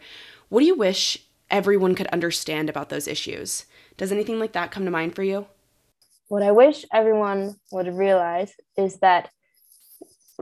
what 0.49 0.59
do 0.59 0.67
you 0.67 0.75
wish 0.75 1.17
everyone 1.49 1.95
could 1.95 2.05
understand 2.07 2.69
about 2.69 2.89
those 2.89 3.07
issues? 3.07 3.65
Does 3.97 4.11
anything 4.11 4.37
like 4.37 4.51
that 4.51 4.69
come 4.69 4.85
to 4.85 4.91
mind 4.91 5.15
for 5.15 5.23
you? 5.23 5.47
What 6.31 6.43
I 6.43 6.53
wish 6.53 6.85
everyone 6.93 7.55
would 7.73 7.93
realize 7.93 8.53
is 8.77 9.00
that 9.00 9.29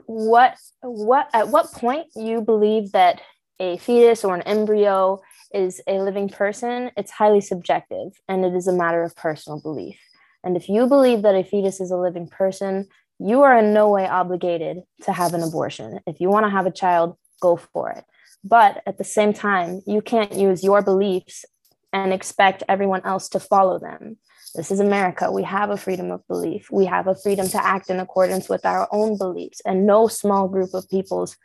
what 0.06 0.56
what 0.84 1.28
at 1.34 1.48
what 1.48 1.72
point 1.72 2.06
you 2.16 2.42
believe 2.42 2.92
that 2.92 3.22
a 3.60 3.78
fetus 3.78 4.24
or 4.24 4.36
an 4.36 4.44
embryo 4.44 5.20
is 5.52 5.82
a 5.88 6.00
living 6.00 6.30
person, 6.30 6.92
it's 6.96 7.10
highly 7.10 7.42
subjective 7.42 8.12
and 8.28 8.46
it 8.46 8.54
is 8.54 8.68
a 8.68 8.72
matter 8.72 9.02
of 9.02 9.16
personal 9.16 9.60
belief. 9.60 9.98
And 10.44 10.56
if 10.56 10.70
you 10.70 10.86
believe 10.86 11.24
that 11.24 11.34
a 11.34 11.44
fetus 11.44 11.82
is 11.82 11.90
a 11.90 11.98
living 11.98 12.28
person, 12.28 12.88
you 13.18 13.42
are 13.42 13.58
in 13.58 13.74
no 13.74 13.90
way 13.90 14.08
obligated 14.08 14.84
to 15.06 15.12
have 15.12 15.34
an 15.34 15.42
abortion. 15.42 16.02
If 16.06 16.22
you 16.22 16.30
want 16.30 16.46
to 16.46 16.52
have 16.52 16.68
a 16.68 16.72
child, 16.72 17.18
go 17.42 17.58
for 17.58 17.90
it. 17.90 18.06
But 18.44 18.84
at 18.86 19.00
the 19.00 19.04
same 19.04 19.34
time, 19.34 19.82
you 19.88 20.04
can't 20.04 20.34
use 20.34 20.64
your 20.64 20.84
beliefs 20.84 21.46
and 21.94 22.14
expect 22.14 22.64
everyone 22.70 23.02
else 23.06 23.30
to 23.30 23.40
follow 23.40 23.80
them. 23.80 24.18
This 24.56 24.72
is 24.72 24.80
America. 24.80 25.32
We 25.32 25.44
have 25.44 25.70
a 25.70 25.78
freedom 25.78 26.12
of 26.12 26.28
belief. 26.28 26.70
We 26.72 26.86
have 26.86 27.08
a 27.08 27.16
freedom 27.16 27.48
to 27.50 27.64
act 27.64 27.90
in 27.90 28.00
accordance 28.00 28.50
with 28.50 28.66
our 28.66 28.88
own 28.92 29.18
beliefs, 29.18 29.62
and 29.66 29.86
no 29.86 30.08
small 30.08 30.48
group 30.48 30.74
of 30.74 30.90
people's 30.90 31.38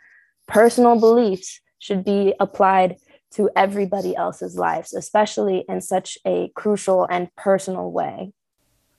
personal 0.47 0.99
beliefs 0.99 1.61
should 1.79 2.05
be 2.05 2.35
applied 2.41 2.97
to 3.33 3.51
everybody 3.57 4.15
else's 4.17 4.57
lives, 4.57 4.95
especially 4.95 5.65
in 5.69 5.81
such 5.81 6.17
a 6.25 6.51
crucial 6.55 7.05
and 7.11 7.35
personal 7.37 7.91
way. 7.91 8.33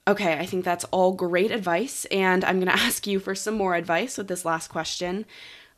Okay, 0.08 0.38
I 0.38 0.46
think 0.46 0.64
that's 0.64 0.84
all 0.84 1.12
great 1.12 1.50
advice, 1.50 2.04
and 2.06 2.44
I'm 2.44 2.60
going 2.60 2.68
to 2.76 2.80
ask 2.80 3.06
you 3.06 3.18
for 3.18 3.34
some 3.34 3.54
more 3.54 3.74
advice 3.74 4.16
with 4.16 4.28
this 4.28 4.44
last 4.44 4.68
question. 4.68 5.26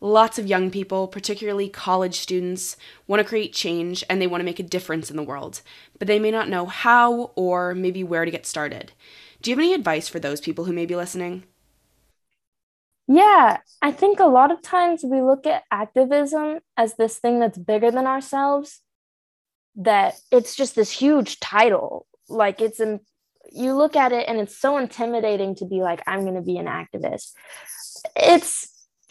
Lots 0.01 0.39
of 0.39 0.47
young 0.47 0.71
people, 0.71 1.09
particularly 1.09 1.69
college 1.69 2.21
students, 2.21 2.77
want 3.09 3.21
to 3.21 3.29
create 3.29 3.53
change 3.53 4.05
and 4.09 4.23
they 4.23 4.29
want 4.29 4.41
to 4.41 4.45
make 4.45 4.61
a 4.61 4.65
difference 4.65 5.11
in 5.11 5.17
the 5.17 5.25
world, 5.25 5.61
but 5.99 6.07
they 6.07 6.21
may 6.21 6.31
not 6.31 6.49
know 6.49 6.67
how 6.67 7.33
or 7.35 7.75
maybe 7.75 8.05
where 8.05 8.25
to 8.25 8.31
get 8.31 8.47
started. 8.47 8.93
Do 9.43 9.51
you 9.51 9.57
have 9.57 9.65
any 9.65 9.75
advice 9.75 10.09
for 10.09 10.21
those 10.21 10.41
people 10.41 10.67
who 10.67 10.73
may 10.73 10.87
be 10.87 10.95
listening? 10.95 11.45
Yeah, 13.09 13.59
I 13.81 13.91
think 13.91 14.21
a 14.21 14.27
lot 14.27 14.53
of 14.53 14.63
times 14.63 15.03
we 15.03 15.23
look 15.23 15.47
at 15.47 15.65
activism 15.71 16.61
as 16.77 16.95
this 16.95 17.19
thing 17.19 17.41
that's 17.41 17.59
bigger 17.59 17.91
than 17.91 18.07
ourselves, 18.07 18.83
that 19.77 20.21
it's 20.31 20.55
just 20.55 20.77
this 20.77 20.91
huge 20.91 21.41
title. 21.41 22.07
Like 22.29 22.61
it's 22.61 22.79
in, 22.79 23.01
you 23.51 23.75
look 23.75 23.97
at 23.97 24.13
it 24.13 24.29
and 24.29 24.39
it's 24.39 24.57
so 24.57 24.77
intimidating 24.77 25.55
to 25.57 25.65
be 25.65 25.81
like, 25.81 26.03
I'm 26.07 26.23
going 26.23 26.35
to 26.35 26.43
be 26.43 26.59
an 26.59 26.67
activist. 26.67 27.33
It's 28.15 28.69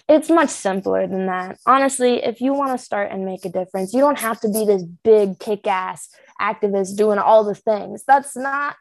it's 0.09 0.29
much 0.29 0.49
simpler 0.49 1.05
than 1.07 1.25
that. 1.25 1.57
Honestly, 1.65 2.23
if 2.23 2.39
you 2.39 2.53
want 2.53 2.77
to 2.77 2.83
start 2.83 3.11
and 3.11 3.25
make 3.25 3.43
a 3.45 3.49
difference, 3.49 3.93
you 3.93 3.99
don't 3.99 4.19
have 4.19 4.39
to 4.41 4.49
be 4.49 4.65
this 4.65 4.83
big 4.83 5.39
kick 5.39 5.67
ass 5.67 6.09
activist 6.39 6.95
doing 6.95 7.19
all 7.19 7.43
the 7.43 7.55
things. 7.55 8.03
That's 8.07 8.35
not, 8.35 8.75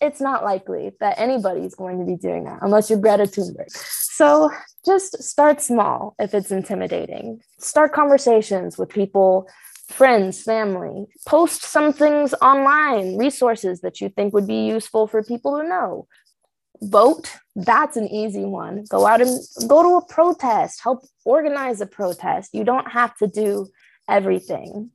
it's 0.00 0.20
not 0.20 0.42
likely 0.42 0.90
that 1.00 1.18
anybody's 1.18 1.74
going 1.74 2.00
to 2.00 2.04
be 2.04 2.16
doing 2.16 2.44
that 2.44 2.58
unless 2.62 2.90
you're 2.90 2.98
Greta 2.98 3.24
Thunberg. 3.24 3.70
So 3.70 4.50
just 4.84 5.22
start 5.22 5.60
small 5.60 6.16
if 6.18 6.34
it's 6.34 6.50
intimidating. 6.50 7.40
Start 7.58 7.92
conversations 7.92 8.76
with 8.76 8.88
people, 8.88 9.48
friends, 9.88 10.42
family. 10.42 11.06
Post 11.26 11.62
some 11.62 11.92
things 11.92 12.34
online, 12.42 13.16
resources 13.16 13.80
that 13.82 14.00
you 14.00 14.08
think 14.08 14.34
would 14.34 14.46
be 14.48 14.66
useful 14.66 15.06
for 15.06 15.22
people 15.22 15.60
to 15.60 15.68
know 15.68 16.08
vote 16.90 17.30
that's 17.56 17.96
an 17.96 18.08
easy 18.08 18.44
one. 18.44 18.84
Go 18.88 19.06
out 19.06 19.20
and 19.20 19.38
go 19.68 19.82
to 19.82 19.96
a 19.96 20.04
protest. 20.06 20.80
Help 20.82 21.04
organize 21.24 21.80
a 21.80 21.86
protest. 21.86 22.52
You 22.52 22.64
don't 22.64 22.90
have 22.90 23.16
to 23.18 23.28
do 23.28 23.68
everything. 24.08 24.90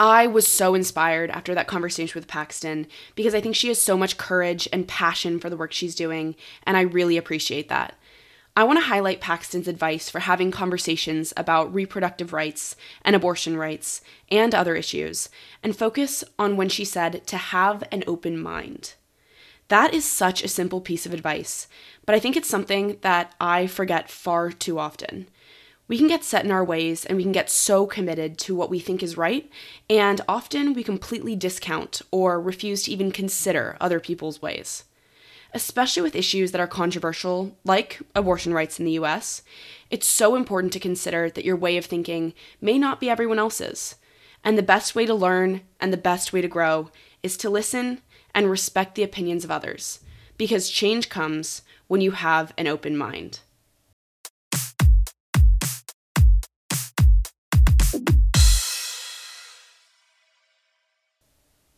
I 0.00 0.28
was 0.28 0.46
so 0.46 0.76
inspired 0.76 1.28
after 1.30 1.56
that 1.56 1.66
conversation 1.66 2.16
with 2.16 2.28
Paxton 2.28 2.86
because 3.16 3.34
I 3.34 3.40
think 3.40 3.56
she 3.56 3.66
has 3.66 3.82
so 3.82 3.96
much 3.96 4.16
courage 4.16 4.68
and 4.72 4.86
passion 4.86 5.40
for 5.40 5.50
the 5.50 5.56
work 5.56 5.72
she's 5.72 5.96
doing, 5.96 6.36
and 6.62 6.76
I 6.76 6.82
really 6.82 7.16
appreciate 7.16 7.68
that. 7.68 7.96
I 8.58 8.64
want 8.64 8.80
to 8.80 8.86
highlight 8.86 9.20
Paxton's 9.20 9.68
advice 9.68 10.10
for 10.10 10.18
having 10.18 10.50
conversations 10.50 11.32
about 11.36 11.72
reproductive 11.72 12.32
rights 12.32 12.74
and 13.02 13.14
abortion 13.14 13.56
rights 13.56 14.00
and 14.32 14.52
other 14.52 14.74
issues, 14.74 15.28
and 15.62 15.76
focus 15.76 16.24
on 16.40 16.56
when 16.56 16.68
she 16.68 16.84
said 16.84 17.24
to 17.28 17.36
have 17.36 17.84
an 17.92 18.02
open 18.08 18.36
mind. 18.36 18.94
That 19.68 19.94
is 19.94 20.04
such 20.04 20.42
a 20.42 20.48
simple 20.48 20.80
piece 20.80 21.06
of 21.06 21.14
advice, 21.14 21.68
but 22.04 22.16
I 22.16 22.18
think 22.18 22.36
it's 22.36 22.48
something 22.48 22.96
that 23.02 23.32
I 23.40 23.68
forget 23.68 24.10
far 24.10 24.50
too 24.50 24.80
often. 24.80 25.28
We 25.86 25.96
can 25.96 26.08
get 26.08 26.24
set 26.24 26.44
in 26.44 26.50
our 26.50 26.64
ways 26.64 27.04
and 27.04 27.16
we 27.16 27.22
can 27.22 27.30
get 27.30 27.50
so 27.50 27.86
committed 27.86 28.38
to 28.38 28.56
what 28.56 28.70
we 28.70 28.80
think 28.80 29.04
is 29.04 29.16
right, 29.16 29.48
and 29.88 30.20
often 30.28 30.72
we 30.72 30.82
completely 30.82 31.36
discount 31.36 32.02
or 32.10 32.40
refuse 32.40 32.82
to 32.82 32.90
even 32.90 33.12
consider 33.12 33.76
other 33.80 34.00
people's 34.00 34.42
ways. 34.42 34.82
Especially 35.54 36.02
with 36.02 36.14
issues 36.14 36.52
that 36.52 36.60
are 36.60 36.66
controversial, 36.66 37.56
like 37.64 38.00
abortion 38.14 38.52
rights 38.52 38.78
in 38.78 38.84
the 38.84 38.92
US, 38.92 39.42
it's 39.90 40.06
so 40.06 40.36
important 40.36 40.72
to 40.74 40.80
consider 40.80 41.30
that 41.30 41.44
your 41.44 41.56
way 41.56 41.76
of 41.76 41.86
thinking 41.86 42.34
may 42.60 42.78
not 42.78 43.00
be 43.00 43.08
everyone 43.08 43.38
else's. 43.38 43.94
And 44.44 44.56
the 44.56 44.62
best 44.62 44.94
way 44.94 45.06
to 45.06 45.14
learn 45.14 45.62
and 45.80 45.92
the 45.92 45.96
best 45.96 46.32
way 46.32 46.40
to 46.42 46.48
grow 46.48 46.90
is 47.22 47.36
to 47.38 47.50
listen 47.50 48.02
and 48.34 48.50
respect 48.50 48.94
the 48.94 49.02
opinions 49.02 49.44
of 49.44 49.50
others, 49.50 50.00
because 50.36 50.70
change 50.70 51.08
comes 51.08 51.62
when 51.86 52.00
you 52.00 52.12
have 52.12 52.52
an 52.56 52.66
open 52.66 52.96
mind. 52.96 53.40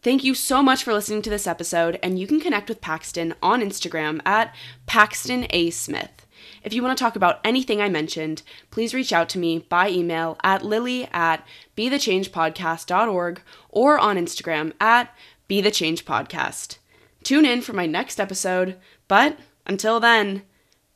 Thank 0.03 0.25
you 0.25 0.35
so 0.35 0.63
much 0.63 0.83
for 0.83 0.95
listening 0.95 1.21
to 1.23 1.31
this 1.31 1.47
episode, 1.47 1.99
and 2.03 2.19
you 2.19 2.27
can 2.27 2.41
connect 2.41 2.71
with 2.71 2.81
Paxton 2.81 3.35
on 3.43 3.61
Instagram 3.61 4.21
at 4.25 4.55
Paxton 4.87 5.47
A. 5.51 5.69
Smith. 5.69 6.27
If 6.65 6.73
you 6.73 6.83
want 6.83 6.97
to 6.97 7.05
talk 7.05 7.17
about 7.17 7.41
anything 7.45 7.83
I 7.83 7.91
mentioned, 7.91 8.43
please 8.71 8.95
reach 8.95 9.13
out 9.13 9.29
to 9.31 9.39
me 9.39 9.59
by 9.59 9.91
email 9.91 10.39
at 10.43 10.65
lily 10.65 11.07
at 11.13 11.47
bethechangepodcast.org 11.77 13.43
or 13.69 13.99
on 13.99 14.17
Instagram 14.17 14.73
at 14.81 15.15
bethechangepodcast. 15.51 16.79
Tune 17.23 17.45
in 17.45 17.61
for 17.61 17.75
my 17.75 17.85
next 17.85 18.19
episode, 18.19 18.79
but 19.07 19.39
until 19.67 20.01
then, 20.01 20.43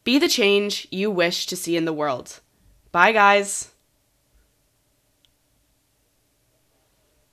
be 0.04 0.18
the 0.18 0.28
change 0.28 0.88
you 0.90 1.10
wish 1.10 1.46
to 1.46 1.56
see 1.56 1.76
in 1.76 1.84
the 1.84 1.92
world. 1.92 2.40
Bye, 2.90 3.12
guys. 3.12 3.73